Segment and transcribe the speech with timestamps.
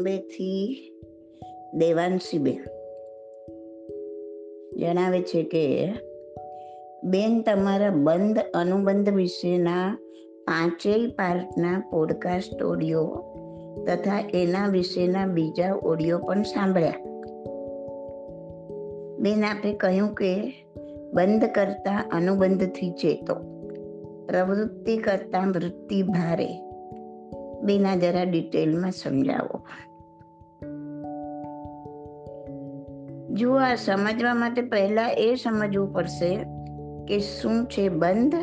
[0.00, 0.92] બોમ્બેથી
[1.74, 2.64] દેવાંશીબેન
[4.76, 5.92] જણાવે છે કે,
[7.04, 9.98] બેન, તમારા બંધ અનુબંધ વિશેના
[10.44, 13.24] પાંચેય પાર્ટના પોડકાસ્ટ ઓડિયો
[13.86, 16.94] તથા એના વિશેના બીજા ઓડિયો પણ સાંભળ્યા.
[19.18, 20.64] બેન, આપે કહ્યું કે,
[21.12, 23.34] બંધ કરતા અનુબંધથી ચેતો,
[24.26, 26.48] પ્રવૃત્તિ કરતા વૃત્તિ ભારે.
[27.62, 29.60] બેના જરા ડિટેલમાં સમજાવો.
[33.40, 36.36] જો આ સમજવા માટે પહેલા એ સમજવું પડશે
[37.08, 38.34] કે શું છે બંધ,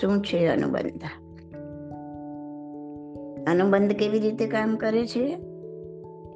[0.00, 1.02] શું છે અનુબંધ.
[3.48, 5.38] અનુબંધ કેવી રીતે કામ કરે છે?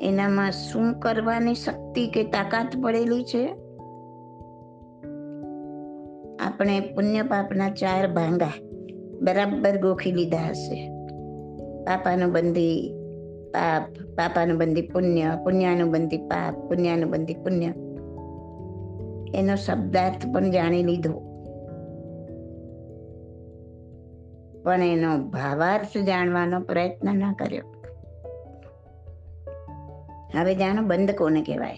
[0.03, 3.47] એનામાં શું કરવાની શક્તિ કે તાકાત પડેલી છે?
[6.37, 8.53] આપણે પુણ્ય પાપના ચાર ભાંગા
[9.23, 10.89] બરાબર ગોખી લીધા હશે.
[11.85, 12.95] પાપાનુબંધી
[13.49, 17.73] પાપ, પાપાનુબંધી પુણ્ય, પુણ્યાનુબંધી પાપ, પુણ્યાનુબંધી પુણ્ય.
[19.35, 21.13] એનો શબ્દાર્થ પણ જાણી લીધો.
[24.65, 27.65] પણ એનો ભાવાર્થ જાણવાનો પ્રયત્ન ન કર્યો.
[30.39, 31.77] હવે જાણો બંધ કોને કહેવાય?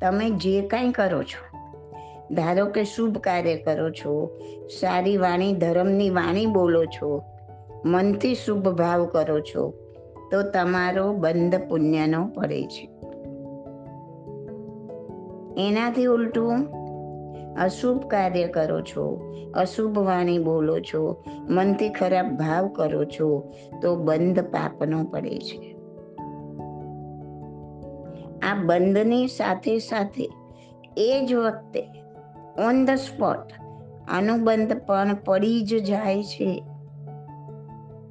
[0.00, 1.58] તમે જે કાંઈ કરો છો,
[2.34, 4.38] ધારો કે શુભ કાર્ય કરો છો,
[4.80, 7.22] સારી વાણી, ધર્મની વાણી બોલો છો,
[7.84, 9.74] મનથી શુભ ભાવ કરો છો,
[10.30, 12.89] તો તમારો બંધ પુણ્યનો પડે છે
[15.58, 16.66] એનાથી ઉલટું,
[17.54, 24.40] અશુભ કાર્ય કરો છો, અશુભ વાણી બોલો છો, મનથી ખરાબ ભાવ કરો છો, તો બંધ
[24.40, 25.76] પાપનો પડે છે.
[28.42, 30.30] આ બંધની સાથે સાથે
[30.96, 31.88] એ જ વખતે
[32.58, 33.52] ઓન ધ સ્પોટ
[34.10, 36.64] અનુબંધ પણ પડી જ જાય છે.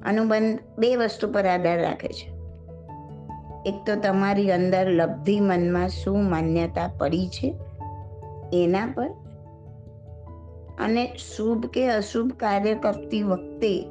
[0.06, 2.39] અનુબંધ બે વસ્તુ પર આધાર રાખે છે.
[3.66, 7.54] એક તો તમારી અંદર લબ્ધિ મનમાં શું માન્યતા પડી છે
[8.52, 9.10] એના પર
[10.80, 13.84] અને શુભ કે અશુભ કાર્ય કરતી વખતે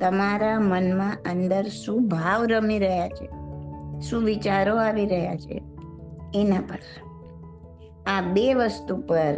[0.00, 3.28] તમારા મનમાં અંદર શું ભાવ રમી રહ્યા છે?
[4.00, 5.62] શું વિચારો આવી રહ્યા છે?
[6.34, 6.78] એના પર.
[8.06, 9.34] આ બે વસ્તુ પર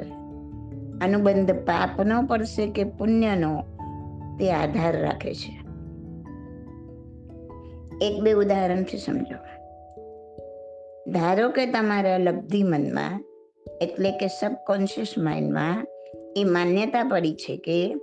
[1.02, 3.62] અનુબંધ પાપનો પડશે કે પુણ્યનો
[4.38, 5.66] તે આધાર રાખે છે.
[8.00, 9.55] એક બે ઉદાહરણથી સમજો.
[11.06, 13.24] ધારો કે તમારા લબ્ધિ મનમાં,
[13.80, 15.86] એટલે કે સબકોન્શિયસ માઇન્ડમાં
[16.36, 17.94] એ માન્યતા પડી છે કે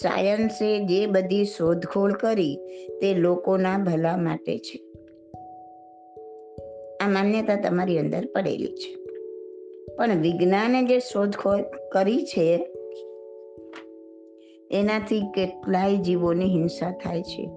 [0.00, 2.56] સાયન્સે જે બધી શોધખોળ કરી,
[3.00, 4.82] તે લોકોના ભલા માટે છે.
[7.04, 8.94] આ માન્યતા તમારી અંદર પડેલી છે.
[9.96, 12.68] પણ વિજ્ઞાને જે શોધખોળ કરી છે,
[14.70, 17.50] એનાથી કેટલાય જીવોની હિંસા થાય છે.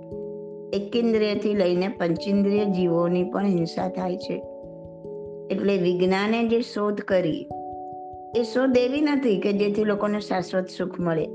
[0.74, 4.44] એકેન્દ્રિયથી લઈને પંચેન્દ્રિય જીવોની પણ હિંસા થાય છે.
[5.50, 7.48] એટલે વિજ્ઞાને જે શોધ કરી,
[8.36, 11.28] એ શોધ એવી નથી કે જેથી લોકોને શાશ્વત સુખ મળે.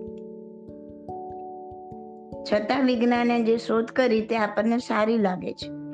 [2.52, 5.86] છતાં વિજ્ઞાને જે શોધ કરી તે આપણને સારી લાગે છે.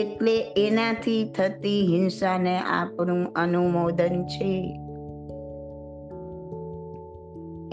[0.00, 4.80] એટલે એનાથી થતી હિંસાને આપણું અનુમોદન છે.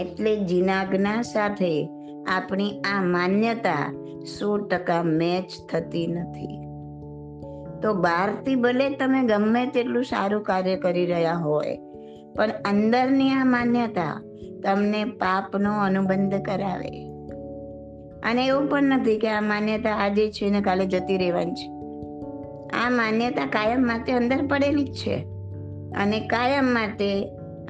[0.00, 1.88] એટલે જીનાજ્ઞા સાથે
[2.26, 3.94] આપણી આ માન્યતા
[4.38, 6.63] સો ટકા મેચ થતી નથી.
[7.84, 11.78] તો બહારથી ભલે તમે ગમે તેટલું સારું કાર્ય કરી રહ્યા હોય,
[12.36, 14.22] પણ અંદરની આ માન્યતા
[14.64, 17.08] તમને પાપનો અનુબંધ કરાવે.
[18.30, 21.68] અને એવું પણ નથી કે આ માન્યતા આજે છે ને કાલે જતી રહેવાની છે.
[22.86, 25.16] આ માન્યતા કાયમ માટે અંદર પડેલી જ છે.
[25.96, 27.28] અને કાયમ માટે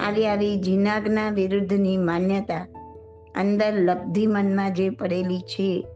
[0.08, 2.66] આવી આવી જીનાગના વિરુદ્ધની માન્યતા
[3.36, 5.86] અંદર લબ્ધિ મનમાં જે પડેલી છે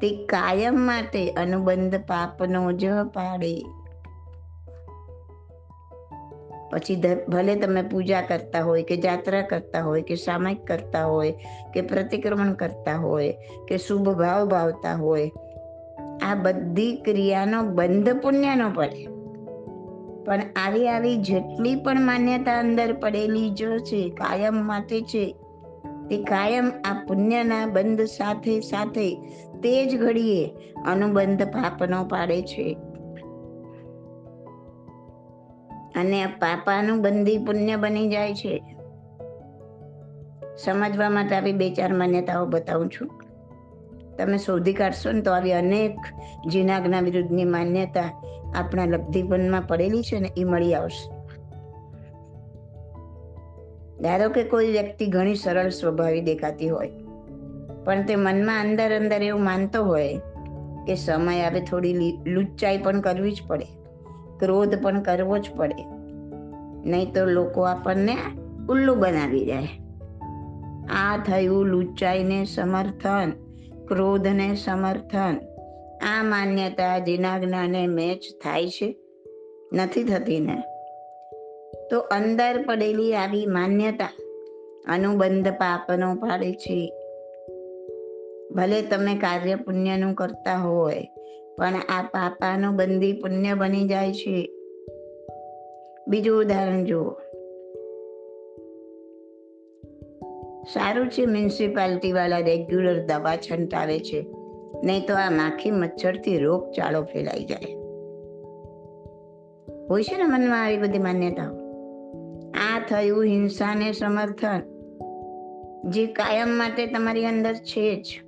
[0.00, 3.54] તે કાયમ માટે અનુબંધ પાપનો જ પાડે.
[6.72, 6.94] પછી
[7.28, 11.34] ભલે તમે પૂજા કરતા હોય કે જાત્રા કરતા હોય કે સામાયિક કરતા હોય
[11.74, 13.32] કે પ્રતિક્રમણ કરતા હોય
[13.68, 15.30] કે શુભ ભાવ ભાવતા હોય,
[16.22, 19.06] આ બધી ક્રિયાનો બંધ પુણ્યનો પડે.
[20.24, 25.24] પણ આવી આવી જેટલી પણ માન્યતા અંદર પડેલી જો છે, કાયમ માટે છે,
[26.10, 29.08] તે કાયમ આ પુણ્યના બંધ સાથે સાથે
[29.64, 30.50] તે જ ઘડીએ
[30.86, 32.76] અનુબંધ પાપનો પાડે છે.
[35.96, 38.76] અને પાપાનું બંધી પુણ્ય બની જાય છે.
[40.64, 43.10] સમજવા માટે આવી બે ચાર માન્યતાઓ બતાવું છું.
[44.18, 45.96] તમે શોધી કાઢશો ને તો આવી અનેક
[46.48, 48.22] જીનાગના વિરુદ્ધની માન્યતા
[48.54, 51.10] આપણા લબ્ધિપનમાં પડેલી છે ને એ મળી આવશે.
[54.02, 56.90] ધારો કે કોઈ વ્યક્તિ ઘણી સરળ સ્વભાવી દેખાતી હોય.
[57.84, 60.20] પણ તે મનમાં અંદર અંદર એવું માનતો હોય
[60.86, 63.64] કે સમય આવે થોડી લુચ્ચાઈ પણ કરવી જ પડે.
[64.38, 65.84] ક્રોધ પણ કરવો જ પડે.
[66.90, 68.16] નહીં તો લોકો આપણને
[68.68, 69.68] ઉલ્લુ બનાવી જાય
[70.90, 73.30] આ થયું લુચ્ચાઈને સમર્થન,
[73.88, 75.36] ક્રોધને સમર્થન.
[76.02, 78.96] આ માન્યતા જીનાજ્ઞાને મેચ થાય છે.
[79.72, 80.62] નથી થતી ને?
[81.90, 84.08] તો અંદર પડેલી આવી માન્યતા
[84.88, 86.92] અનુબંધ પાપનો પાડે છે.
[88.54, 91.08] ભલે તમે કાર્ય પુણ્યનું કરતા હોય,
[91.58, 94.50] પણ આ પાપાનું બંદી પુણ્ય બની જાય છે.
[96.08, 97.10] બીજું ઉદાહરણ જુઓ.
[100.72, 104.26] સારું છે મ્યુનિસિપાલિટી વાળા રેગ્યુલર દવા છંટાવે છે,
[104.84, 107.74] નહીં તો આ માખી મચ્છરથી રોગચાળો ફેલાઈ જાય.
[109.90, 111.56] હોય છે ને મનમાં આવી બધી માન્યતાઓ?
[112.52, 114.60] આ થયું હિંસાને સમર્થન.
[115.84, 118.23] જે કાયમ માટે તમારી અંદર છે જ.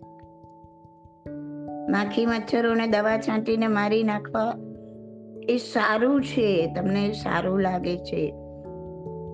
[1.90, 4.54] માખી મચ્છરોને દવા છાંટીને મારી નાખવા.
[5.48, 8.30] એ સારું છે, તમને સારું લાગે છે.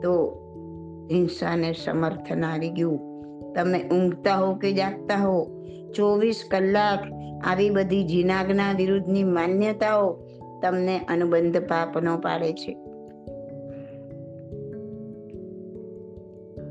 [0.03, 0.43] તો
[1.13, 3.13] હિંસાને સમર્થન આવી ગયું.
[3.55, 5.65] તમે ઊંઘતા હો કે જાગતા હો?
[5.97, 6.99] ચોવીસ કલાક
[7.45, 10.13] આવી બધી જીનાગના વિરુદ્ધની માન્યતાઓ
[10.63, 12.73] તમને અનુબંધ પાપનો પાડે છે.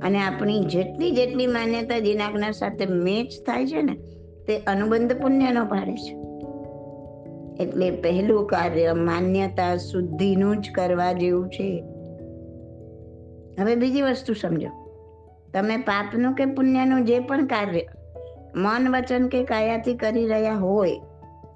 [0.01, 3.97] અને આપણી જેટલી જેટલી માન્યતા જીનાગના સાથે મેચ થાય છે ને
[4.47, 6.21] તે અનુબંધ પુણ્યનો પાડે છે.
[7.63, 11.83] એટલે પહેલું કાર્ય માન્યતા શુદ્ધિનું જ કરવા જેવું છે.
[13.59, 14.69] હવે બીજી વસ્તુ સમજો.
[15.53, 17.81] તમે પાપનું કે પુણ્યનું જે પણ કાર્ય
[18.55, 20.99] મન, વચન કે કાયાથી કરી રહ્યા હોય,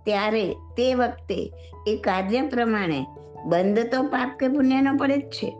[0.06, 1.52] ત્યારે તે વખતે
[1.88, 3.06] એ કાર્ય પ્રમાણે
[3.46, 5.56] બંધ તો પાપ કે પુણ્યનો પડે જ છે.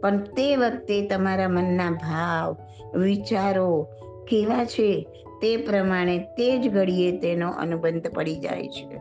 [0.00, 2.56] પણ તે વખતે તમારા મનના ભાવ,
[2.98, 3.88] વિચારો
[4.28, 5.06] કેવા છે
[5.42, 8.96] તે પ્રમાણે તે જ ઘડીએ તેનો અનુબંધ પડી જાય છે.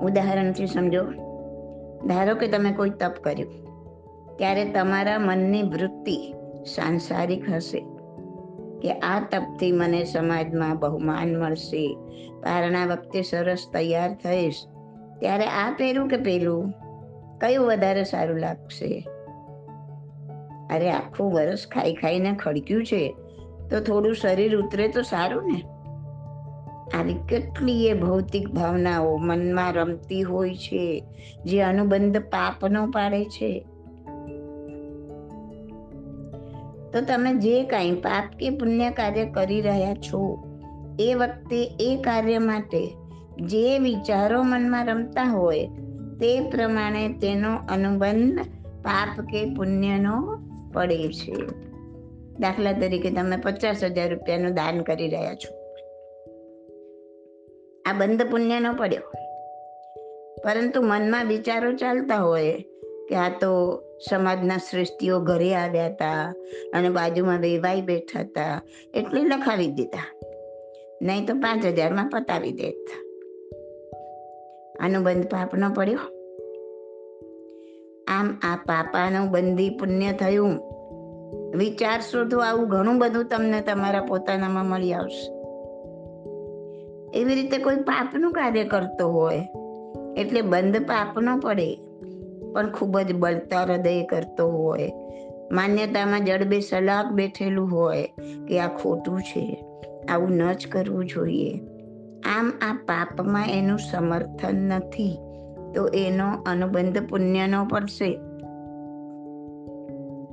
[0.00, 1.02] ઉદાહરણથી સમજો.
[2.06, 3.64] ધારો કે તમે કોઈ તપ કર્યું.
[4.36, 6.34] ત્યારે તમારા મનની વૃત્તિ
[6.66, 7.80] સાંસારિક હશે
[8.82, 11.96] કે આ તપથી મને સમાજમાં બહુમાન મળશે.
[12.42, 14.66] પારણા વખતે સરસ તૈયાર થઈશ.
[15.20, 16.70] ત્યારે આ પહેરું કે પેલું
[17.40, 19.08] કયું વધારે સારું લાગશે?
[20.70, 23.16] અરે, આખું વરસ ખાઈ ખાઈને ખડક્યું છે.
[23.70, 25.62] તો થોડું શરીર ઉતરે તો સારું ને?
[26.98, 31.04] આવી કેટલીય ભૌતિક ભાવનાઓ મનમાં રમતી હોય છે,
[31.44, 33.66] જે અનુબંધ પાપનો પાડે છે.
[36.92, 40.44] તો તમે જે કાંઈ પાપ કે પુણ્ય કાર્ય કરી રહ્યા છો,
[41.00, 42.96] એ વખતે એ કાર્ય માટે
[43.40, 45.66] જે વિચારો મનમાં રમતા હોય,
[46.20, 48.38] તે પ્રમાણે તેનો અનુબંધ
[48.82, 50.38] પાપ કે પુણ્યનો
[50.72, 51.63] પડે છે.
[52.40, 55.64] દાખલા તરીકે તમે પચાસ હજાર રૂપિયાનું દાન કરી રહ્યા છો.
[57.84, 59.00] આ બંધ પુણ્ય ન પડ્યો.
[60.44, 62.64] પરંતુ મનમાં વિચારો ચાલતા હોય
[63.08, 66.34] કે આ તો સમાજના શ્રેષ્ઠીઓ ઘરે આવ્યા હતા
[66.74, 68.62] અને બાજુમાં વેવાઈ બેઠા હતા
[68.94, 70.20] એટલે લખાવી દીધા.
[71.02, 72.88] નહીં તો પાંચ હજારમાં પતાવી દેત.
[74.80, 75.98] આનું બંધ પાપ ન પડ્યો.
[78.06, 80.73] આમ આ પાપાનું બંધી પુણ્ય થયું.
[81.54, 85.26] વિચારશો તો આવું ઘણું બધું તમને તમારા પોતાનામાં મળી આવશે.
[87.20, 89.48] એવી રીતે કોઈ પાપનું કાર્ય કરતો હોય,
[90.16, 91.76] એટલે બંધ પાપ ન પડે,
[92.52, 94.92] પણ ખૂબ જ બળતા હૃદય કરતો હોય.
[95.50, 98.08] માન્યતામાં જડબે સલાક બેઠેલું હોય
[98.48, 99.64] કે આ ખોટું છે,
[100.08, 101.60] આવું ન જ કરવું જોઈએ.
[102.38, 105.18] આમ આ પાપમાં એનું સમર્થન નથી,
[105.74, 108.18] તો એનો અનુબંધ પુણ્યનો પડશે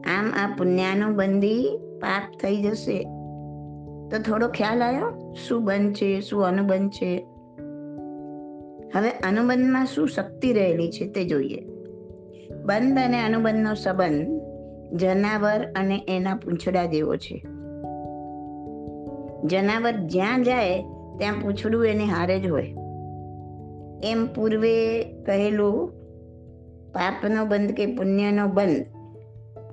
[0.08, 3.04] આમ આ પુણ્યાનું બંધી પાપ થઈ જશે.
[4.12, 6.22] તો થોડો ખ્યાલ આવ્યો શું બંધ છે?
[6.22, 7.26] શું અનુબંધ છે?
[8.96, 11.66] હવે અનુબંધમાં શું શક્તિ રહેલી છે તે જોઈએ.
[12.66, 14.42] બંધ અને અનુબંધનો સંબંધ
[15.00, 17.44] જનાવર અને એના પૂંછડા જેવો છે.
[19.48, 20.82] જનાવર જ્યાં જાય,
[21.18, 22.76] ત્યાં પૂંછડું એને હારે જ હોય.
[24.04, 25.88] એમ પૂર્વે કહેલું,
[26.94, 29.01] પાપનો બંધ કે પુણ્યનો બંધ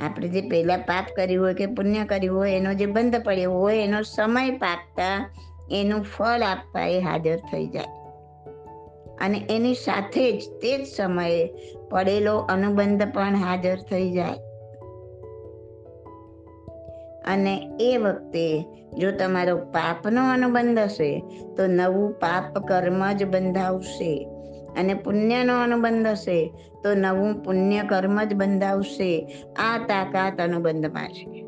[0.01, 3.79] આપણે જે પહેલા પાપ કર્યું હોય કે પુણ્ય કર્યું હોય, એનો જે બંધ પડ્યો હોય,
[3.79, 5.35] એનો સમય પાકતા
[5.71, 7.85] એનું ફળ આપવા એ હાજર થઈ જાય.
[9.21, 11.51] અને એની સાથે જ તે જ સમયે
[11.91, 14.39] પડેલો અનુબંધ પણ હાજર થઈ જાય.
[17.27, 18.65] અને એ વખતે
[18.99, 21.23] જો તમારો પાપનો અનુબંધ હશે,
[21.57, 24.38] તો નવું પાપ કર્મ જ બંધાવશે.
[24.79, 29.27] અને પુણ્યનો અનુબંધ હશે, તો નવું પુણ્ય કર્મ જ બંધાવશે.
[29.59, 31.45] આ તાકાત અનુબંધમાં છે.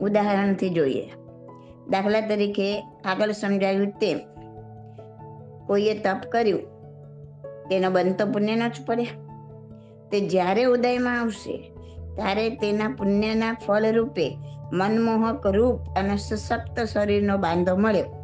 [0.00, 1.10] ઉદાહરણથી જોઈએ.
[1.90, 4.18] દાખલા તરીકે આગળ સમજાવ્યું તેમ,
[5.66, 6.60] કોઈએ તપ કર્યું,
[7.68, 9.04] તેનો બંધ તો પુણ્યનો જ પડે
[10.10, 11.72] તે જ્યારે ઉદયમાં આવશે,
[12.16, 14.38] ત્યારે તેના પુણ્યના ફળ રૂપે
[14.72, 18.17] મનમોહક રૂપ અને સશક્ત શરીરનો બાંધો મળ્યો.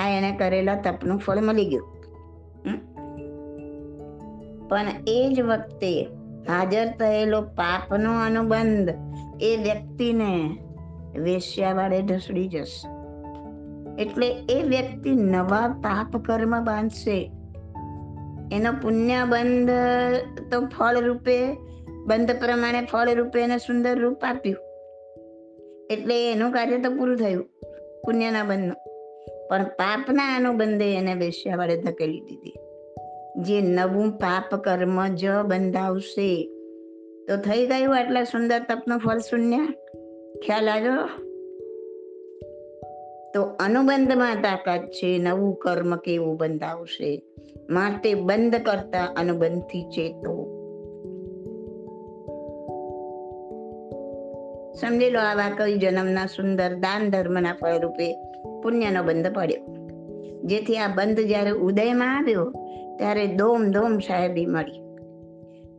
[0.00, 1.88] આ એને કરેલા તપનું ફળ મળી ગયું.
[4.68, 5.92] પણ એ જ વખતે
[6.48, 8.90] હાજર થયેલો પાપનો અનુબંધ
[9.42, 10.32] એ વ્યક્તિને
[11.18, 12.88] વેશ્યા વાળે ઢસડી જશે.
[14.02, 17.18] એટલે એ વ્યક્તિ નવા પાપ કર્મ બાંધશે.
[18.52, 19.70] એનો પુણ્યબંધ
[20.52, 21.36] તો ફળ રૂપે,
[22.06, 24.60] બંધ પ્રમાણે ફળ રૂપે એને સુંદર રૂપ આપ્યું.
[25.90, 27.44] એટલે એનું કાર્ય તો પૂરું થયું,
[28.04, 28.78] પુણ્યના બંધનું.
[29.50, 32.54] પણ પાપના અનુબંધે એને વેશ્યા વડે ધકેલી દીધી.
[33.36, 36.50] જે નવું પાપ કર્મ જ બંધાવશે.
[37.28, 39.56] તો થઈ ગયું આટલા સુંદર તપનું ફળ શૂન્ય?
[40.46, 41.06] ખ્યાલ આવ્યો?
[43.34, 47.22] તો અનુબંધમાં તાકાત છે નવું કર્મ કેવું બંધાવશે?
[47.70, 50.56] માટે બંધ કરતા અનુબંધથી ચેતો.
[54.80, 58.29] સમજી લો આવા કઈ જન્મના સુંદર દાન ધર્મના ફળ રૂપે
[58.62, 59.76] પુણ્યનો બંધ પડ્યો.
[60.44, 62.50] જેથી આ બંધ જ્યારે ઉદયમાં આવ્યો,
[62.98, 64.80] ત્યારે દોમ દોમ સાહેબી મળી.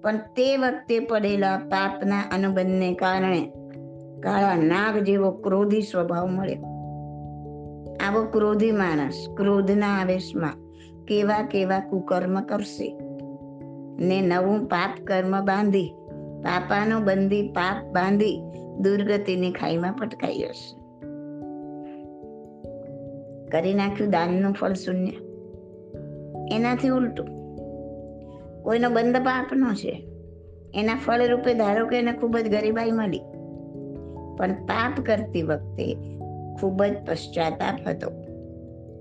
[0.01, 3.51] પણ તે વખતે પડેલા પાપના અનુબંધને કારણે
[4.20, 6.63] કાળા નાગ જેવો ક્રોધી સ્વભાવ મળ્યો.
[8.08, 10.53] આવો ક્રોધી માણસ ક્રોધના આવેશમાં
[11.06, 12.98] કેવા કેવા કુકર્મ કરશે?
[14.06, 15.94] ને નવું પાપ કર્મ બાંધી,
[16.44, 18.41] પાપાનો બંધી પાપ બાંધી
[18.80, 20.81] દુર્ગતિની ખાઈમાં પટકાઈ જશે.
[23.51, 25.12] કરી નાખ્યું દાનનું ફળ શૂન્ય.
[26.55, 27.27] એનાથી ઉલટું.
[28.63, 30.08] કોઈનો બંધ પાપનો છે.
[30.74, 33.20] એના ફળ રૂપે ધારો કે એને ખૂબ જ ગરીબાઈ મળી.
[34.38, 35.96] પણ પાપ કરતી વખતે
[36.60, 38.12] ખૂબ જ પશ્ચાતાપ હતો.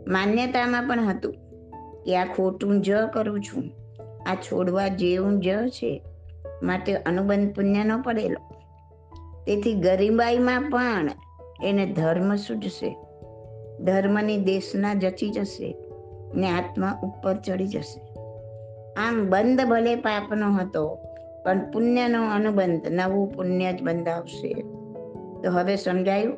[0.07, 1.33] માન્યતામાં પણ હતું
[2.03, 3.65] કે આ ખોટું જ કરું છું.
[4.27, 6.03] આ છોડવા જેવું જ છે.
[6.63, 8.55] માટે અનુબંધ પુણ્યનો પડેલો.
[9.47, 11.11] તેથી ગરીબાઈમાં પણ
[11.65, 12.97] એને ધર્મ સૂજશે.
[13.85, 15.77] ધર્મની દેશના જચી જશે
[16.35, 18.01] ને આત્મા ઉપર ચડી જશે.
[18.95, 20.99] આમ બંધ ભલે પાપનો હતો,
[21.45, 24.53] પણ પુણ્યનો અનુબંધ નવું પુણ્ય જ બંધાવશે.
[25.43, 26.37] તો હવે સમજાયું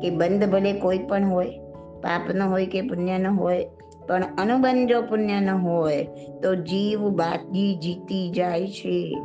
[0.00, 1.58] કે બંધ ભલે કોઈ પણ હોય,
[2.02, 3.66] પાપનો હોય કે પુણ્યનો હોય,
[4.08, 6.04] પણ અનુબંધ જો પુણ્યનો હોય,
[6.42, 9.18] તો જીવ બાકી જીતી જાય છે.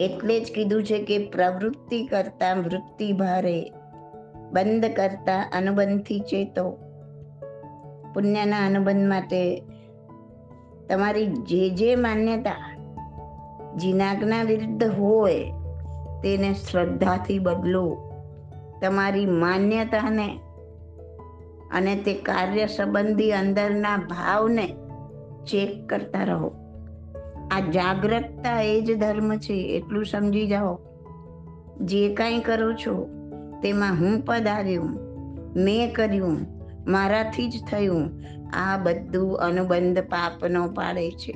[0.00, 3.72] એટલે જ કીધું છે કે પ્રવૃત્તિ કરતા વૃત્તિ ભારે.
[4.52, 6.70] બંધ કરતા અનુબંધથી ચેતો.
[8.14, 9.62] પુણ્યના અનુબંધ માટે
[10.88, 12.78] તમારી જે જે માન્યતા
[13.76, 15.52] જીનાગના વિરુદ્ધ હોય
[16.22, 17.96] તેને શ્રદ્ધાથી બદલો.
[18.82, 20.40] તમારી માન્યતાને
[21.74, 24.66] અને તે કાર્ય સંબંધી અંદરના ભાવને
[25.46, 26.54] ચેક કરતા રહો.
[27.50, 30.78] આ જાગૃતતા એ જ ધર્મ છે, એટલું સમજી જાઓ.
[31.80, 33.21] જે કાંઈ કરો છો
[33.62, 34.88] તેમાં હું પધાર્યું,
[35.56, 36.38] મેં કર્યું,
[36.86, 38.10] મારાથી જ થયું.
[38.52, 41.32] આ બધું અનુબંધ પાપનો પાડે છે.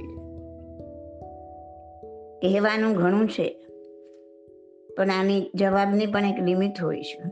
[2.42, 3.66] કહેવાનું ઘણું છે,
[4.97, 7.23] પણ આની જવાબની પણ એક લિમિટ હોય છે.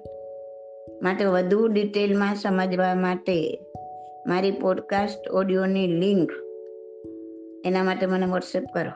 [1.02, 3.60] માટે વધુ ડિટેલમાં સમજવા માટે
[4.26, 6.32] મારી પોડકાસ્ટ ઓડિયોની લિંક
[7.66, 8.90] એના માટે મને વોટ્સએપ કરો.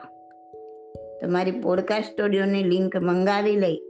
[1.21, 3.81] તો મારી પોડકાસ્ટ ઓડિયોની લિંક મંગાવી લઈ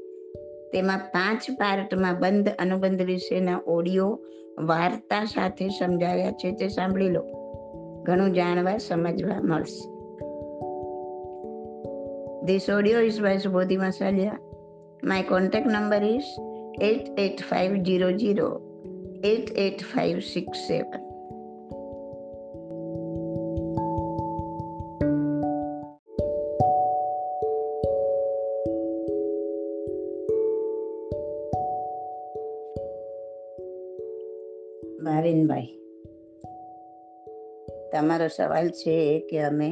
[0.74, 4.20] તેમાં પાંચ પાર્ટમાં બંધ અનુબંધ વિશેના ઓડિયો
[4.60, 7.24] વાર્તા સાથે સમજાવ્યા છે તે સાંભળી લો
[8.04, 10.00] ઘણું જાણવા, સમજવા મળશે
[12.46, 14.32] This audio is by Subodhi Masalia.
[15.04, 16.24] My contact number is
[16.82, 18.62] 88500
[19.24, 20.84] 88567.
[20.84, 21.09] ભાવિનભાઈ
[38.00, 39.70] તમારો સવાલ છે કે અમે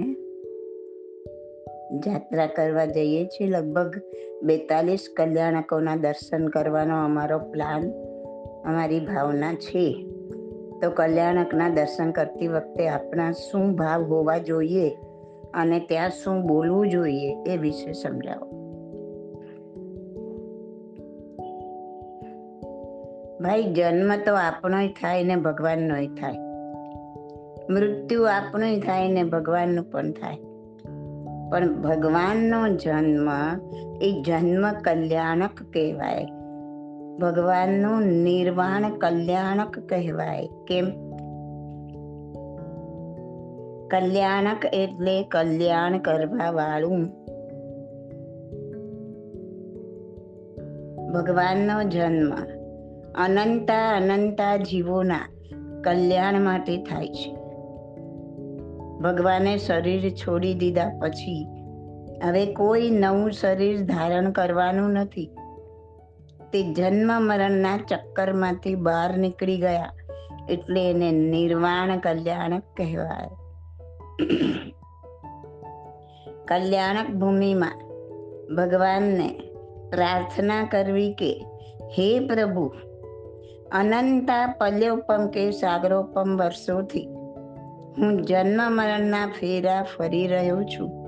[2.06, 3.96] જાત્રા કરવા જઈએ છીએ લગભગ
[4.44, 7.92] બેતાલીસ કલ્યાણકોના દર્શન કરવાનો અમારો પ્લાન,
[8.66, 10.06] અમારી ભાવના છે.
[10.82, 14.90] તો કલ્યાણકના દર્શન કરતી વખતે આપણા શું ભાવ હોવા જોઈએ
[15.54, 18.48] અને ત્યાં શું બોલવું જોઈએ એ વિશે સમજાવો.
[23.42, 26.47] ભાઈ, જન્મ તો આપણોય થાય ને ભગવાનનોય થાય.
[27.70, 30.38] મૃત્યુ આપણું થાય ને ભગવાનનું પણ થાય.
[31.52, 33.30] પણ ભગવાનનો જન્મ
[34.02, 36.26] એ જન્મ કલ્યાણક કહેવાય.
[37.22, 40.48] ભગવાનનું નિર્વાણ કલ્યાણક કહેવાય.
[40.68, 40.86] કેમ?
[43.88, 47.06] કલ્યાણક એટલે કલ્યાણ કરવા વાળું
[51.14, 52.34] ભગવાનનો જન્મ
[53.16, 55.20] અનંતા અનંતા જીવોના
[55.84, 57.37] કલ્યાણ માટે થાય છે.
[59.02, 61.48] ભગવાને શરીર છોડી દીધા પછી
[62.24, 65.30] હવે કોઈ નવું શરીર ધારણ કરવાનું નથી.
[66.54, 69.94] તે જન્મ મરણના ચક્કરમાંથી બહાર નીકળી ગયા
[70.50, 73.30] એટલે એને નિર્વાણ કલ્યાણક કહેવાય.
[76.48, 77.88] કલ્યાણક ભૂમિમાં
[78.56, 79.30] ભગવાનને
[79.90, 81.46] પ્રાર્થના કરવી કે,
[81.98, 82.74] હે પ્રભુ,
[83.72, 87.08] અનંતા પલ્યોપમ કે સાગરોપમ વર્ષોથી
[87.98, 91.08] હું જન્મ મરણના ફેરા ફરી રહ્યો છું.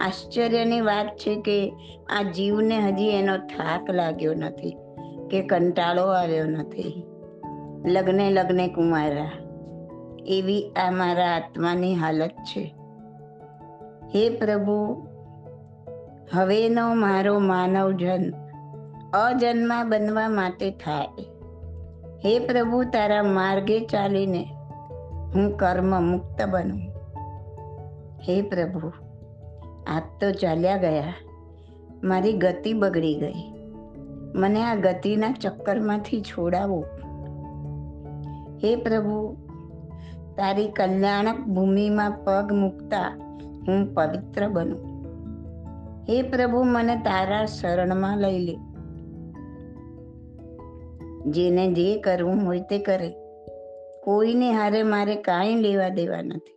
[0.00, 1.72] આશ્ચર્યની વાત છે કે
[2.18, 4.76] આ જીવને હજી એનો થાક લાગ્યો નથી
[5.30, 7.04] કે કંટાળો આવ્યો નથી.
[7.84, 9.30] લગ્ને લગ્ને કુમારા
[10.26, 12.74] એવી આ મારા આત્માની હાલત છે.
[14.14, 15.06] હે પ્રભુ,
[16.34, 18.42] હવેનો મારો માનવ જન્મ
[19.12, 21.22] અજન્મા બનવા માટે થાય.
[22.24, 24.48] હે પ્રભુ, તારા માર્ગે ચાલીને
[25.34, 26.80] હું કર્મ મુક્ત બનું.
[28.20, 28.88] હે પ્રભુ
[29.86, 31.14] આપ તો ચાલ્યા ગયા.
[32.04, 33.52] મારી ગતિ બગડી ગઈ.
[34.34, 36.84] મને આ ગતિના ચક્કરમાંથી છોડાવો.
[38.64, 39.36] હે પ્રભુ,
[40.36, 43.16] તારી કલ્યાણક ભૂમિમાં પગ મૂકતા
[43.68, 44.92] હું પવિત્ર બનું.
[46.08, 48.58] હે પ્રભુ, મને તારા શરણમાં લઈ લે.
[51.30, 53.14] જેને જે કરવું હોય તે કરે.
[54.02, 56.52] કોઈને હારે મારે કાંઈ લેવા દેવા નથી.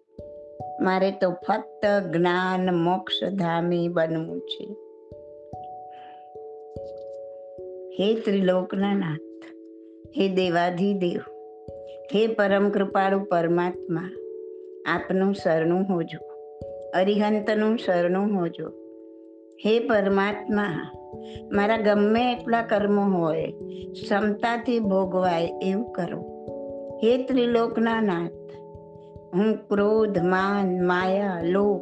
[0.82, 4.66] મારે તો ફક્ત જ્ઞાન, મોક્ષ ધામી બનવું છે.
[8.00, 9.46] હે ત્રિલોકના નાથ,
[10.18, 11.22] હે દેવાધિદેવ,
[12.14, 14.10] હે પરમ કૃપાળુ પરમાત્મા,
[14.86, 16.20] આપનું શરણું હોજો,
[16.94, 18.70] અરિહંતનું શરણું હોજો.
[19.66, 20.92] હે પરમાત્મા,
[21.51, 23.53] મારા ગમે એટલા કર્મો હોય,
[23.92, 26.35] ક્ષમતાથી ભોગવાય એવું કરો.
[27.03, 28.31] હે ત્રિલોકના નાથ,
[29.34, 31.81] હું ક્રોધ, માન, માયા લોક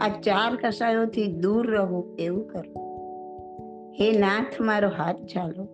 [0.00, 2.74] આ ચાર કસાયોથી દૂર રહું એવું કરું.
[4.00, 5.68] હે નાથ, મારો હાથ ચાલો.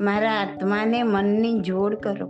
[0.00, 2.28] મારા આત્માને મનની જોડ કરો.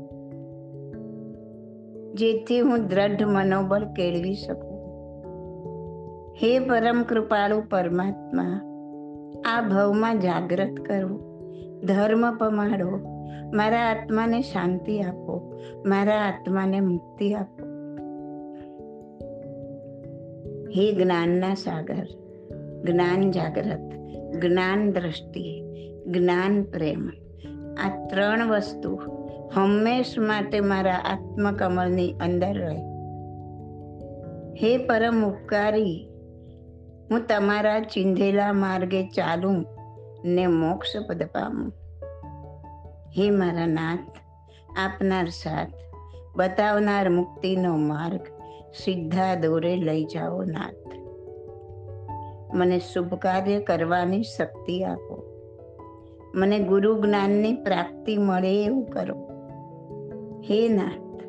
[2.15, 4.77] જેથી હું દ્રઢ મનોબળ કેળવી શકું.
[6.33, 8.61] હે પરમ કૃપાળુ પરમાત્મા,
[9.47, 11.43] આ ભવમાં જાગ્રત કરો.
[11.85, 13.16] ધર્મ પમાડો.
[13.55, 15.61] મારા આત્માને શાંતિ આપો.
[15.87, 17.65] મારા આત્માને મુક્તિ આપો.
[20.69, 22.07] હે જ્ઞાનના સાગર,
[22.85, 23.97] જ્ઞાન જાગ્રત
[24.43, 25.63] જ્ઞાન દ્રષ્ટિ,
[26.07, 27.09] જ્ઞાન પ્રેમ.
[27.79, 29.01] આ ત્રણ વસ્તુ
[29.55, 32.79] હંમેશ માટે મારા આત્મકમળની અંદર રહે.
[34.55, 36.09] હે પરમ ઉપકારી,
[37.11, 39.65] હું તમારા ચિંધેલા માર્ગે ચાલું
[40.25, 41.73] ને મોક્ષ પદ પામું.
[43.19, 43.99] હે મારા નાથ,
[44.77, 45.69] આપનાર સાથ,
[46.37, 48.21] બતાવનાર મુક્તિનો માર્ગ
[48.85, 50.95] સીધા દોરે લઈ જાઓ નાથ.
[52.55, 55.23] મને શુભ કાર્ય કરવાની શક્તિ આપો.
[56.35, 59.17] મને ગુરુ જ્ઞાનની પ્રાપ્તિ મળે એવું કરો.
[60.51, 61.23] હે નાથ,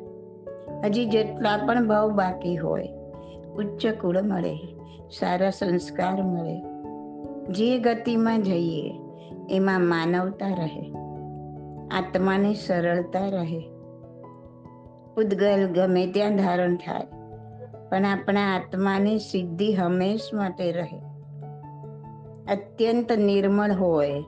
[0.84, 2.88] હજી જેટલા પણ ભાવ બાકી હોય,
[3.56, 4.56] ઉચ્ચ કુળ મળે,
[5.18, 6.62] સારા સંસ્કાર મળે.
[7.48, 8.94] જે ગતિમાં જઈએ,
[9.50, 11.07] એમાં માનવતા રહે.
[11.90, 13.60] આત્માની સરળતા રહે.
[15.16, 17.06] ઉદ્ગલ ગમે ત્યાં ધારણ થાય,
[17.90, 20.98] પણ આપણા આત્માની સિદ્ધિ હંમેશ માટે રહે.
[22.52, 24.22] અત્યંત નિર્મળ હોય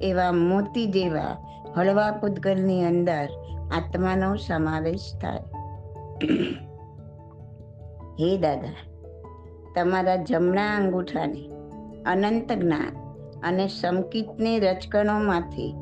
[0.00, 1.32] એવા મોતી જેવા
[1.76, 3.28] હળવા પૂતગલની અંદર
[3.72, 5.44] આત્માનો સમાવેશ થાય.
[8.20, 8.76] હે દાદા,
[9.74, 11.42] તમારા જમણા અંગૂઠાને
[12.06, 12.94] અનંત જ્ઞાન
[13.42, 15.74] અને સંકિતની રચકણોમાંથી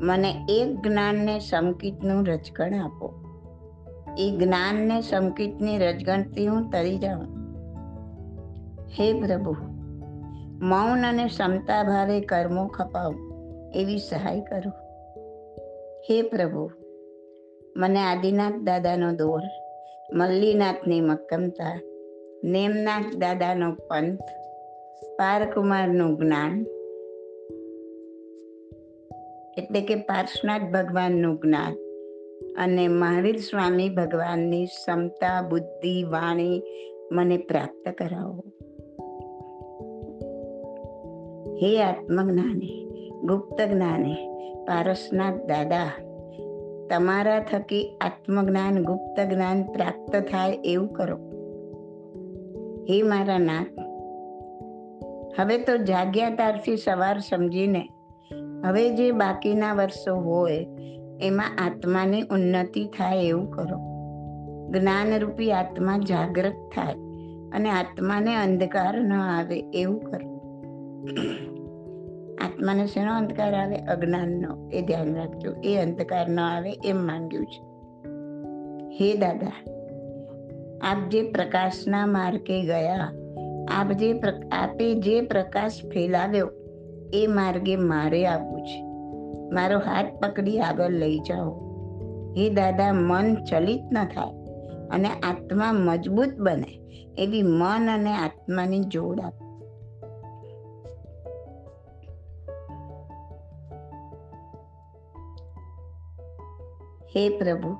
[0.00, 3.24] મને એક જ્ઞાનને સંકિતનું રચકણ આપો.
[4.18, 7.24] એ જ્ઞાનને સંકિતની રજગણથી હું તરી જાઉં.
[8.88, 9.56] હે પ્રભુ,
[10.66, 13.14] મૌન અને ક્ષમતા ભાવે કર્મો ખપાવ,
[13.74, 14.70] એવી સહાય કરો.
[16.10, 16.70] હે પ્રભુ,
[17.76, 19.40] મને આદિનાથ દાદાનો દોર,
[20.14, 21.80] મલ્લીનાથની મક્કમતા,
[22.44, 24.20] નેમનાથ દાદાનો પંથ,
[25.18, 26.66] પારકુમારનું જ્ઞાન
[29.58, 31.72] એટલે કે પાર્શનાથ ભગવાનનું જ્ઞાન.
[32.58, 36.62] અને મહાવીર સ્વામી ભગવાનની ક્ષમતા, બુદ્ધિ, વાણી
[37.12, 38.44] મને પ્રાપ્ત કરાવો.
[41.62, 42.86] હે આત્મજ્ઞાને,
[43.20, 44.16] ગુપ્ત જ્ઞાને
[44.64, 45.90] પારસનાથ દાદા,
[46.90, 51.16] તમારા થકી આત્મજ્ઞાન, ગુપ્ત જ્ઞાન પ્રાપ્ત થાય એવું કરો.
[52.90, 53.78] હે મારા નાથ,
[55.40, 57.88] હવે તો જાગ્યા તારથી સવાર સમજીને
[58.64, 60.66] હવે જે બાકીના વર્ષો હોય,
[61.20, 63.88] એમાં આત્માની ઉન્નતિ થાય એવું કરો.
[64.70, 66.94] જ્ઞાનરૂપી આત્મા જાગૃત થાય
[67.52, 70.38] અને આત્માને અંધકાર ન આવે એવું કરો.
[72.44, 73.76] આત્માને શેનો અંધકાર આવે?
[73.76, 74.68] અજ્ઞાનનો.
[74.72, 75.52] એ ધ્યાન રાખજો.
[75.64, 77.68] એ અંધકાર ન આવે એમ માંગ્યું છે.
[78.94, 79.52] હે દાદા,
[80.82, 83.12] આપ જે પ્રકાશના માર્ગે ગયા,
[83.70, 84.20] આપ જે
[84.52, 86.46] આપે જે પ્રકાશ ફેલાવ્યો
[87.12, 88.82] એ માર્ગે મારે આવવું છે.
[89.54, 91.68] મારો હાથ પકડી આગળ લઈ જાઓ.
[92.36, 94.34] હે દાદા, મન ચલિત ન થાય
[94.90, 96.80] અને આત્મા મજબૂત બને
[97.18, 99.32] એવી મન અને આત્માની જોડ આપ.
[107.16, 107.76] હે પ્રભુ,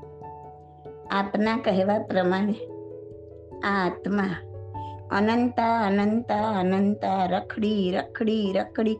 [1.11, 2.55] આપના કહેવા પ્રમાણે
[3.59, 4.48] આ આત્મા
[5.11, 8.95] અનંતા અનંતા અનંતા, રખડી રખડી રખડી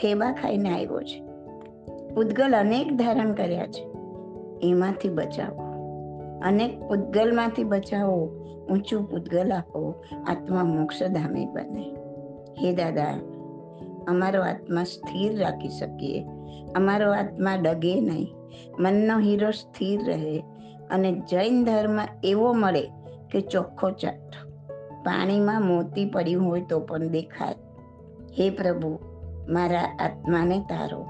[0.00, 1.24] ઠેબા ખાઈને આવ્યો છે.
[2.14, 3.88] પૂતગલ અનેક ધારણ કર્યા છે.
[4.62, 5.64] એમાંથી બચાવો.
[6.40, 8.44] અનેક પૂતગલમાંથી બચાવો.
[8.70, 10.04] ઊંચું પૂતગલ આપો.
[10.26, 11.94] આત્મા મોક્ષધામી બને.
[12.60, 13.20] હે દાદા,
[14.08, 16.24] અમારો આત્મા સ્થિર રાખી શકીએ.
[16.76, 18.34] અમારો આત્મા ડગે નહીં.
[18.78, 20.44] મનનો હીરો સ્થિર રહે.
[20.90, 22.90] અને જૈન ધર્મ એવો મળે
[23.30, 24.43] કે ચોખ્ખો ચાટ.
[25.04, 27.54] પાણીમાં મોતી પડ્યું હોય તો પણ દેખાય.
[28.38, 28.98] હે પ્રભુ,
[29.48, 31.06] મારા આત્માને તારો,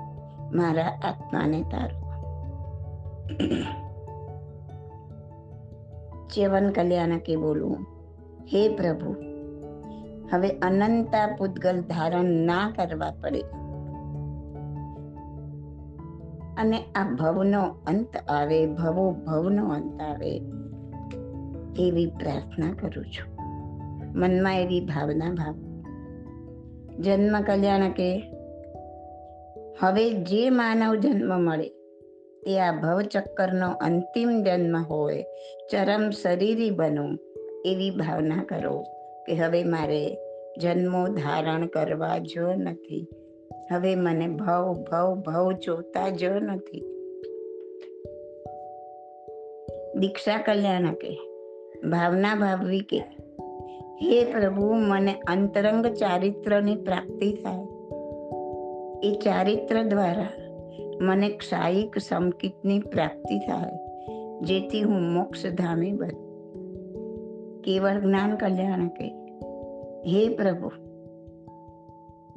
[0.52, 2.04] મારા આત્માને તારો.
[6.26, 7.76] ચેવન કલ્યાણ કે બોલું,
[8.44, 9.12] હે પ્રભુ,
[10.32, 13.40] હવે અનંતા પૂતગલ ધારણ ના કરવા પડે.
[16.58, 20.42] અને આ ભવનો અંત આવે, ભવો ભવનો અંત આવે,
[21.76, 23.33] એવી પ્રાર્થના કરું છું.
[24.14, 25.54] મનમાં એવી ભાવના ભાવ.
[27.00, 28.22] જન્મ કલ્યાણ કે
[29.80, 31.70] હવે જે માનવ જન્મ મળે
[32.46, 35.24] એ આ ભવચક્કરનો અંતિમ જન્મ હોય,
[35.70, 37.08] ચરમ શરીરી બનો,
[37.64, 38.82] એવી ભાવના કરો
[39.26, 40.16] કે હવે મારે
[40.60, 43.06] જન્મો ધારણ કરવા જો નથી.
[43.72, 46.84] હવે મને ભવ ભવ ભવ જોતા જો નથી.
[49.98, 51.18] દીક્ષા કલ્યાણ કે
[51.90, 53.02] ભાવના ભાવવી કે
[54.02, 57.66] હે પ્રભુ, મને અંતરંગ ચારિત્રની પ્રાપ્તિ થાય.
[59.02, 60.28] એ ચારિત્ર દ્વારા
[61.00, 63.72] મને ક્ષાયિક સંકિતની પ્રાપ્તિ થાય,
[64.40, 66.14] જેથી હું મોક્ષ ધામે બન.
[67.64, 69.08] કેવળ જ્ઞાન કલ્યાણ કે.
[70.06, 70.70] હે પ્રભુ,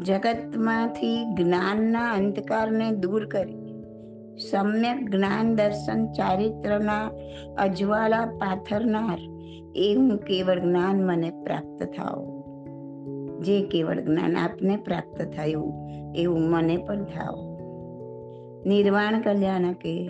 [0.03, 3.57] જગતમાંથી જ્ઞાનના અંધકારને દૂર કરી,
[4.51, 7.11] સમ્યક જ્ઞાન દર્શન ચારિત્રના
[7.57, 9.19] અજવાળા પાથરનાર
[9.77, 12.43] એ હું કેવળ જ્ઞાન મને પ્રાપ્ત થાવ
[13.41, 17.57] જે કેવળ જ્ઞાન આપને પ્રાપ્ત થયું, એવું મને પણ થાવ
[18.65, 20.09] નિર્વાણ કલ્યાણકે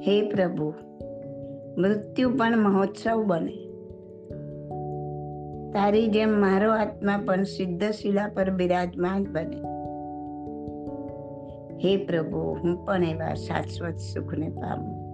[0.00, 0.74] હે પ્રભુ,
[1.78, 3.68] મૃત્યુ પણ મહોત્સવ બને.
[5.72, 9.56] તારી જેમ મારો આત્મા પણ સિદ્ધ શિલા પર બિરાજમાન બને.
[11.78, 15.08] હે પ્રભુ, હું પણ એવા શાશ્વત સુખને પામું.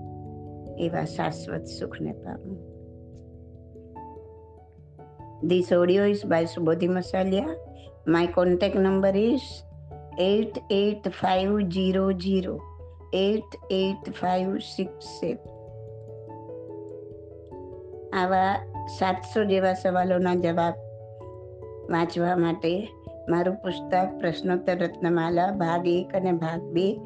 [0.76, 2.74] એવા શાશ્વત સુખને પામું.
[5.42, 7.57] This audio is by Subodhi Masalia.
[8.07, 9.64] My contact number is
[10.18, 12.61] 88500
[13.12, 15.38] 88567.
[18.12, 18.59] આવા
[18.99, 20.75] સાતસો જેવા સવાલોના જવાબ
[21.90, 22.88] વાંચવા માટે
[23.29, 27.01] મારું પુસ્તક પ્રશ્નોત્તર રત્નમાલા ભાગ એક અને ભાગ બે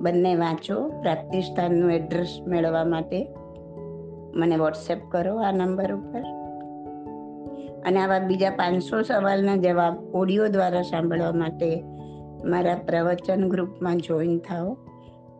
[0.00, 3.28] બંને વાંચો પ્રાપ્તિ સ્થાનનું એડ્રેસ મેળવવા માટે
[4.34, 6.41] મને વોટ્સએપ કરો આ નંબર ઉપર
[7.86, 11.84] અને આવા બીજા પાંચસો સવાલના જવાબ ઓડિયો દ્વારા સાંભળવા માટે
[12.44, 14.72] મારા પ્રવચન ગ્રુપમાં જોઈન થાઓ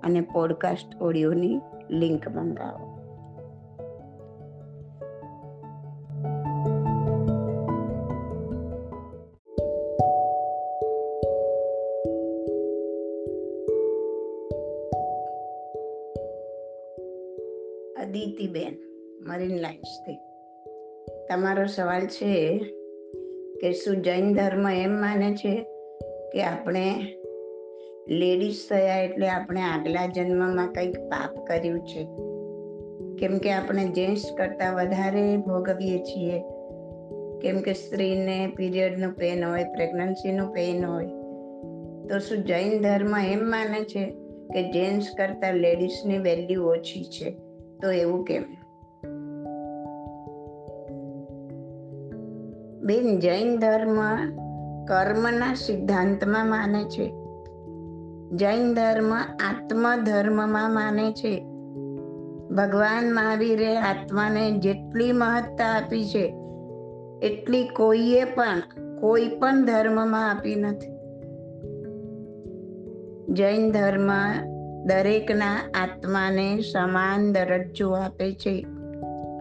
[0.02, 2.88] અને પોડકાસ્ટ ઓડિયોની લિંક મંગાવો.
[17.98, 18.78] અદિતિબેન,
[19.28, 20.31] મરીન લાઇન્સથી
[21.28, 22.58] તમારો સવાલ છે
[23.60, 25.62] કે શું જૈન ધર્મ એમ માને છે
[26.32, 26.94] કે આપણે
[28.08, 32.08] લેડીઝ થયા એટલે આપણે આગલા જન્મમાં કંઈક પાપ કર્યું છે?
[33.18, 36.40] કેમ કે આપણે જેન્ટ્સ કરતાં વધારે ભોગવીએ છીએ.
[37.40, 41.04] કેમ કે સ્ત્રીને પીરિયડનું પેન હોય, પ્રેગ્નન્સીનું પેન હોય.
[42.08, 44.04] તો શું જૈન ધર્મ એમ માને છે
[44.54, 47.30] કે જેન્ટ્સ કરતાં લેડીઝની વેલ્યુ ઓછી છે?
[47.82, 48.61] તો એવું કેમ?
[52.82, 53.98] બેન જૈન ધર્મ
[54.84, 57.12] કર્મના સિદ્ધાંતમાં માને છે.
[58.36, 59.14] જૈન ધર્મ
[59.48, 61.44] આત્મ ધર્મમાં માને છે.
[62.50, 66.34] ભગવાન મહાવીરે આત્માને જેટલી મહત્તા આપી છે,
[67.22, 68.62] એટલી કોઈએ પણ
[69.00, 70.92] કોઈ પણ ધર્મમાં આપી નથી.
[73.34, 74.10] જૈન ધર્મ
[74.84, 78.66] દરેકના આત્માને સમાન દરજ્જો આપે છે.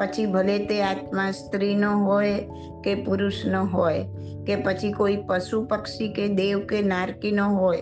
[0.02, 2.50] પછી ભલે તે આત્મા સ્ત્રીનો હોય
[2.84, 4.06] કે પુરુષનો હોય,
[4.48, 7.82] કે પછી કોઈ પશુ પક્ષી કે દેવ કે નારકીનો હોય.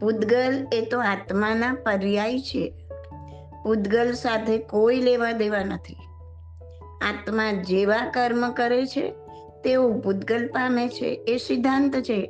[0.00, 2.74] પૂદગલ એ તો આત્માના પર્યાય છે.
[3.64, 5.96] પૂદગલ સાથે કોઈ લેવા દેવા નથી.
[7.02, 9.10] આત્મા જેવા કર્મ કરે છે
[9.64, 12.26] તેવું પૂદગલ પામે છે, એ સિદ્ધાંત છે.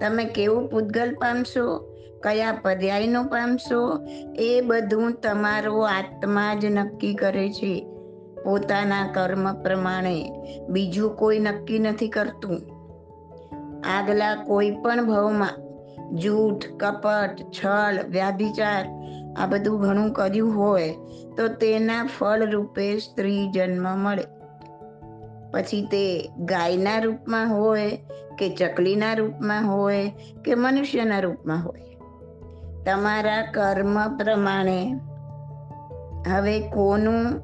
[0.00, 1.95] તમે કેવું પૂદગલ પામશો?
[2.26, 7.86] કયા પર્યાયનું પામશો એ બધું તમારો આત્મા જ નક્કી કરે છે.
[8.44, 10.32] પોતાના કર્મ પ્રમાણે
[10.68, 12.60] બીજું કોઈ નક્કી નથી કરતું.
[13.96, 15.48] આગલા કોઈ પણ ભાવમાં
[16.16, 18.86] જૂઠ, કપટ, છળ, વ્યાભિચાર
[19.38, 20.94] આ બધું ઘણું કર્યું હોય,
[21.36, 24.24] તો તેના ફળ રૂપે સ્ત્રી જન્મ મળે.
[25.52, 27.98] પછી તે ગાયના રૂપમાં હોય
[28.38, 30.12] કે ચકલીના રૂપમાં હોય
[30.44, 31.85] કે મનુષ્યના રૂપમાં હોય.
[32.86, 35.00] તમારા કર્મ પ્રમાણે.
[36.28, 37.40] હવે કોનું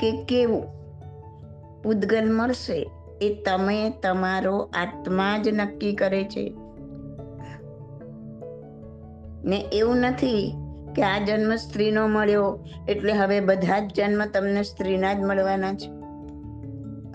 [0.00, 0.78] કે કેવું?
[1.82, 6.54] પૂદગલ મળશે એ તમે તમારો આત્મા જ નક્કી કરે છે.
[9.44, 10.54] ને એવું નથી
[10.96, 15.90] કે આ જન્મ સ્ત્રીનો મળ્યો એટલે હવે બધા જ જન્મ તમને સ્ત્રીના જ મળવાના છે.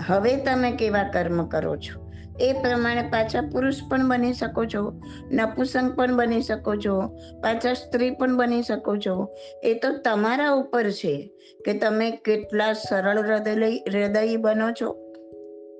[0.07, 2.02] હવે તમે કેવા કર્મ કરો છો?
[2.39, 7.07] એ પ્રમાણે પાછા પુરુષ પણ બની શકો છો નપુસંગ પણ બની શકો છો,
[7.41, 9.29] પાછા સ્ત્રી પણ બની શકો છો.
[9.63, 11.31] એ તો તમારા ઉપર છે
[11.65, 14.91] કે તમે કેટલા સરળ હૃદય હૃદય બનો છો?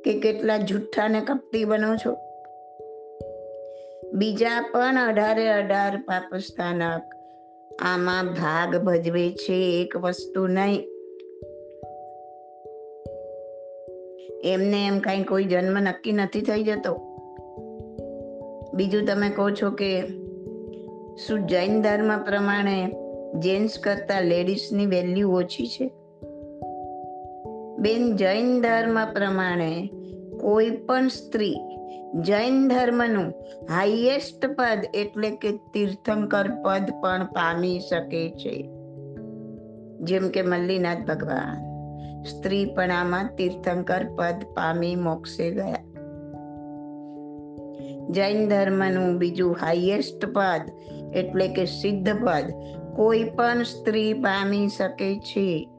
[0.05, 2.17] કે કેટલા જુઠ્ઠા ને કપટી બનો છો?
[4.13, 7.01] બીજા પણ અઢારે અઢાર પાપ સ્થાનક
[7.81, 10.92] આમાં ભાગ ભજવે છે, એક વસ્તુ નહીં.
[14.43, 16.95] એમને એમ કઈ કોઈ જન્મ નક્કી નથી થઈ જતો.
[18.73, 20.01] બીજું તમે કહો છો કે
[21.27, 22.95] શું જૈન ધર્મ પ્રમાણે
[23.39, 25.87] જેન્ટ્સ કરતા લેડીઝની વેલ્યુ ઓછી છે?
[27.79, 29.89] બેન જૈન ધર્મ પ્રમાણે
[30.41, 31.55] કોઈ પણ સ્ત્રી
[32.15, 33.33] જૈન ધર્મનું
[33.69, 38.69] હાઈએસ્ટ પદ એટલે કે તીર્થંકર પદ પણ પામી શકે છે.
[39.99, 41.72] જેમ કે મલ્લીનાથ ભગવાન.
[42.25, 45.77] સ્ત્રી પણ આમાં તીર્થંકર પદ પામી મોક્ષે ગયા.
[48.09, 50.61] જૈન ધર્મનું બીજું હાઈએસ્ટ પદ
[51.15, 52.53] એટલે કે સિદ્ધ પદ
[52.95, 55.69] કોઈ પણ સ્ત્રી પામી શકે છે.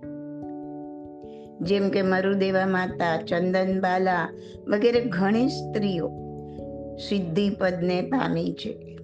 [1.60, 4.28] જેમ કે મરુદેવા માતા ચંદનબાલા
[4.68, 6.08] વગેરે ઘણી સ્ત્રીઓ
[7.08, 8.98] સિદ્ધિ પદને પામી છે.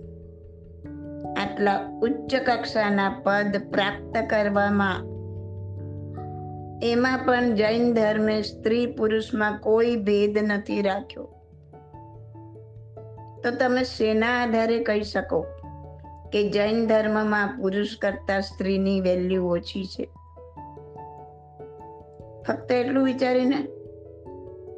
[1.37, 5.10] આટલા ઉચ્ચ કક્ષાના પદ પ્રાપ્ત કરવામાં
[6.83, 11.23] એમાં પણ જૈન ધર્મે સ્ત્રી પુરુષમાં કોઈ ભેદ નથી રાખ્યો.
[13.45, 15.41] તો તમે શેના આધારે કહી શકો
[16.33, 20.09] કે જૈન ધર્મમાં પુરુષ કરતા સ્ત્રીની વેલ્યુ ઓછી છે?
[22.49, 23.63] ફક્ત એટલું વિચારીને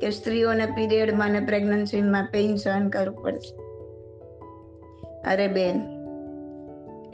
[0.00, 3.56] કે સ્ત્રીઓને પીરિયડમાં ને પ્રેગ્નન્સીમાં પેઇન સહન કરવું પડશે.
[5.32, 5.82] અરે બેન,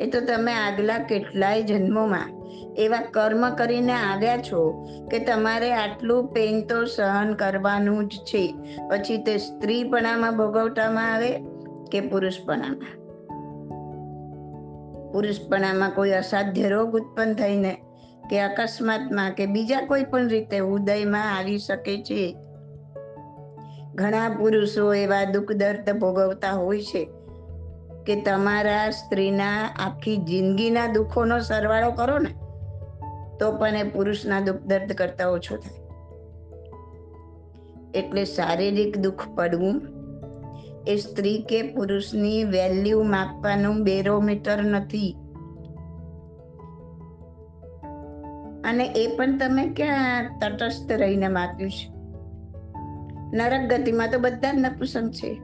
[0.01, 2.38] એ તો તમે આગલા કેટલાય જન્મોમાં
[2.79, 8.55] એવા કર્મ કરીને આવ્યા છો કે તમારે આટલું પેન તો સહન કરવાનું જ છે.
[8.91, 11.39] પછી તે સ્ત્રીપણામાં ભોગવટામાં આવે
[11.93, 12.99] કે પુરુષપણામાં?
[15.13, 17.77] પુરુષપણામાં કોઈ અસાધ્ય રોગ ઉત્પન્ન થઈને
[18.31, 22.37] કે અકસ્માતમાં કે બીજા કોઈ પણ રીતે ઉદયમાં આવી શકે છે?
[23.95, 27.05] ઘણા પુરુષો એવા દુઃખ દર્દ ભોગવતા હોય છે
[28.07, 32.48] કે તમારા સ્ત્રીના આખી જિંદગીના દુઃખોનો સરવાળો કરો ને.
[33.41, 35.89] તો પણ એ પુરુષના દુઃખ દર્દ કરતા ઓછો થાય.
[37.95, 39.83] એટલે શારીરિક દુઃખ પડવું
[40.87, 45.17] એ સ્ત્રી કે પુરુષની વેલ્યુ માપવાનું બેરોમીટર નથી.
[48.65, 51.91] અને એ પણ તમે ક્યાં તટસ્થ રહીને માપ્યું છે?
[53.37, 55.41] નરક ગતિમાં તો બધા જ નપુસંગ છે.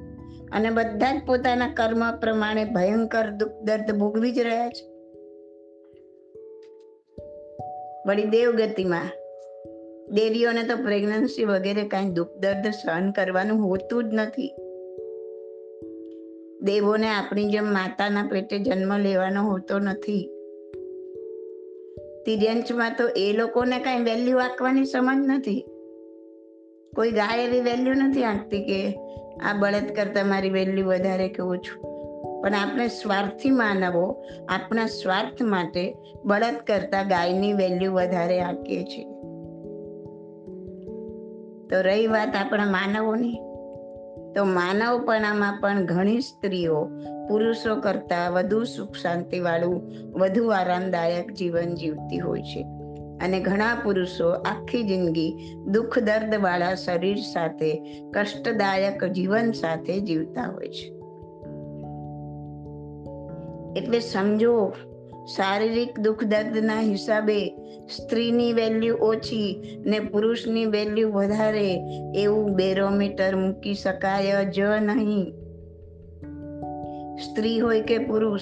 [0.52, 4.93] અને બધા જ પોતાના કર્મ પ્રમાણે ભયંકર દુઃખ દર્દ ભોગવી જ રહ્યા છે.
[8.06, 9.10] વળી દેવ ગતિમાં
[10.14, 14.54] દેવીઓને તો પ્રેગ્નન્સી વગેરે કાંઈ દુઃખ દર્દ સહન કરવાનું હોતું જ નથી.
[16.62, 20.30] દેવોને આપણી જેમ માતાના પેટે જન્મ લેવાનો હોતો નથી.
[22.26, 25.64] તિર્યંશમાં તો એ લોકોને કાંઈ વેલ્યુ આપવાની સમજ નથી.
[26.96, 28.98] કોઈ ગાય એવી વેલ્યુ નથી આંકતી કે
[29.44, 31.93] આ બળદ કરતા મારી વેલ્યુ વધારે કે ઓછું.
[32.44, 39.04] પણ આપણે સ્વાર્થી માનવો આપણા સ્વાર્થ માટે બળદ કરતા ગાયની વેલ્યુ વધારે આપીએ છીએ.
[41.68, 43.32] તો રહી વાત આપણા માનવોની.
[44.34, 46.90] તો માનવપણામાં પણ ઘણી સ્ત્રીઓ
[47.28, 52.62] પુરુષો કરતાં વધુ સુખ શાંતિવાળું, વધુ આરામદાયક જીવન જીવતી હોય છે.
[53.24, 60.93] અને ઘણા પુરુષો આખી જિંદગી દુઃખ દર્દવાળા શરીર સાથે, કષ્ટદાયક જીવન સાથે જીવતા હોય છે.
[63.76, 64.72] એટલે સમજો,
[65.36, 67.56] શારીરિક દુઃખ દર્દના હિસાબે
[67.96, 71.74] સ્ત્રીની વેલ્યુ ઓછી ને પુરુષની વેલ્યુ વધારે
[72.14, 75.34] એવું બેરોમીટર મૂકી શકાય જ નહીં.
[77.16, 78.40] સ્ત્રી હોય કે પુરુષ,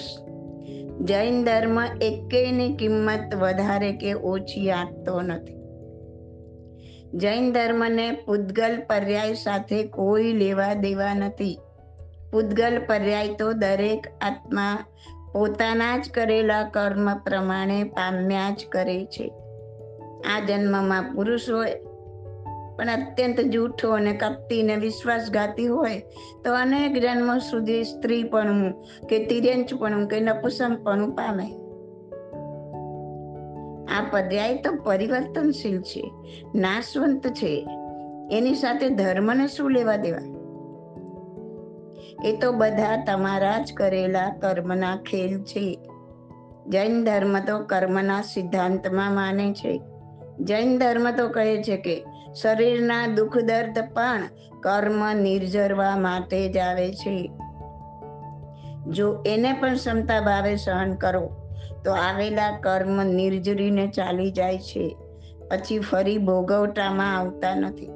[1.01, 5.63] જૈન ધર્મ એકેયની કિંમત વધારે કે ઓછી આપતો નથી.
[7.13, 11.59] જૈન ધર્મને પૂદગલ પર્યાય સાથે કોઈ લેવા દેવા નથી.
[12.31, 14.85] પૂદગલ પર્યાય તો દરેક આત્મા
[15.33, 19.33] પોતાના જ કરેલા કર્મ પ્રમાણે પામ્યા જ કરે છે.
[20.35, 21.73] આ જન્મમાં પુરુષ હોય,
[22.77, 26.03] પણ અત્યંત જૂઠો અને કપટી ને વિશ્વાસઘાતી હોય,
[26.45, 31.49] તો અનેક જન્મો સુધી સ્ત્રીપણું કે તિર્યંચપણું કે નપુસંગપણું પામે.
[33.95, 36.11] આ પર્યાય તો પરિવર્તનશીલ છે,
[36.55, 37.67] નાશવંત છે.
[38.31, 40.42] એની સાથે ધર્મને શું લેવા દેવા?
[42.25, 45.79] એ તો બધા તમારા જ કરેલા કર્મના ખેલ છે.
[46.67, 49.81] જૈન ધર્મ તો કર્મના સિદ્ધાંતમાં માને છે.
[50.39, 52.03] જૈન ધર્મ તો કહે છે કે
[52.41, 54.23] શરીરના દુઃખ દર્દ પણ
[54.59, 57.31] કર્મ નિર્જરવા માટે જ આવે છે.
[58.87, 61.51] જો એને પણ ક્ષમતા ભાવે સહન કરો,
[61.85, 64.97] તો આવેલા કર્મ નિર્જરીને ચાલી જાય છે.
[65.51, 67.89] પછી ફરી ભોગવટામાં આવતા નથી.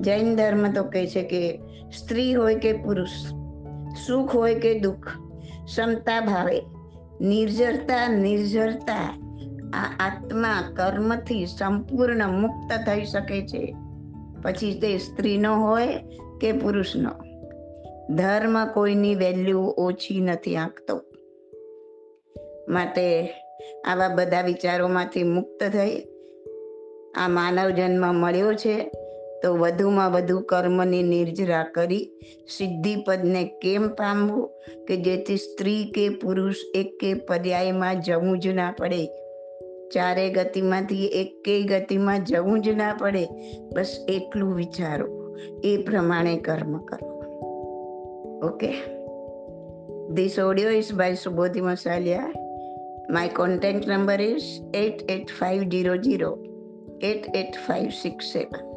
[0.00, 1.60] જૈન ધર્મ તો કહે છે કે
[1.96, 3.10] સ્ત્રી હોય કે પુરુષ,
[4.06, 5.08] સુખ હોય કે દુઃખ,
[5.64, 6.62] ક્ષમતા ભાવે,
[7.20, 9.24] નિર્જરતા નિર્જરતા,
[9.74, 13.76] આ આત્મા કર્મથી સંપૂર્ણ મુક્ત થઈ શકે છે.
[14.42, 15.88] પછી તે સ્ત્રીનો હોય
[16.40, 17.10] કે પુરુષનો.
[18.14, 21.02] ધર્મ કોઈની વેલ્યુ ઓછી નથી આંકતો
[22.68, 23.34] માટે
[23.86, 26.00] આવા બધા વિચારોમાંથી મુક્ત થઈ
[27.24, 28.90] આ માનવ જન્મ મળ્યો છે.
[29.42, 32.10] તો વધુમાં વધુ કર્મની નિર્જરા કરી
[32.58, 34.50] સિદ્ધિપદને કેમ પામવું?
[34.84, 39.06] કે જેથી સ્ત્રી કે પુરુષ એકે પર્યાયમાં જવું જ ના પડે.
[39.88, 43.26] ચારે ગતિમાંથી એકે ગતિમાં જવું જ ના પડે.
[43.74, 45.36] બસ એટલું વિચારો.
[45.64, 47.18] એ પ્રમાણે કર્મ કરો.
[48.44, 48.72] ઓકે?
[50.14, 52.32] ધી સોળ્યોસ ભાઈ Subodhi Masaliya
[53.10, 56.38] my contact number audio eight eight five zero zero
[57.02, 58.67] eight eight five six seven